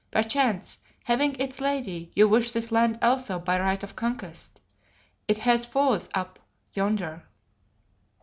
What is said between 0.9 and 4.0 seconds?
having its lady, you wish this land also by right of